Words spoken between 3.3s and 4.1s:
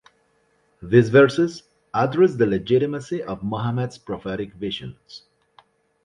Muhammad's